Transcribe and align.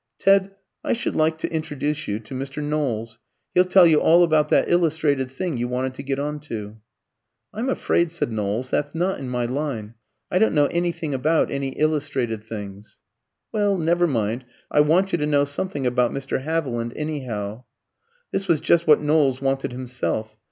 "Ted, 0.17 0.55
I 0.83 0.93
should 0.93 1.15
like 1.15 1.37
to 1.37 1.53
introduce 1.53 2.07
you 2.07 2.19
to 2.21 2.33
Mr. 2.33 2.59
Knowles. 2.63 3.19
He'll 3.53 3.65
tell 3.65 3.85
you 3.85 3.99
all 4.01 4.23
about 4.23 4.49
that 4.49 4.67
illustrated 4.67 5.29
thing 5.29 5.57
you 5.57 5.67
wanted 5.67 5.93
to 5.93 6.01
get 6.01 6.17
on 6.17 6.39
to." 6.39 6.77
"I'm 7.53 7.69
afraid," 7.69 8.11
said 8.11 8.31
Knowles, 8.31 8.71
"that's 8.71 8.95
not 8.95 9.19
in 9.19 9.29
my 9.29 9.45
line: 9.45 9.93
I 10.31 10.39
don't 10.39 10.55
know 10.55 10.65
anything 10.71 11.13
about 11.13 11.51
any 11.51 11.73
illustrated 11.77 12.43
things." 12.43 12.97
"Well, 13.51 13.77
never 13.77 14.07
mind; 14.07 14.43
I 14.71 14.81
want 14.81 15.11
you 15.11 15.19
to 15.19 15.27
know 15.27 15.45
something 15.45 15.85
about 15.85 16.09
Mr. 16.09 16.41
Haviland, 16.41 16.93
anyhow." 16.95 17.65
This 18.31 18.47
was 18.47 18.59
just 18.59 18.87
what 18.87 19.01
Knowles 19.03 19.39
wanted 19.39 19.71
himself. 19.71 20.35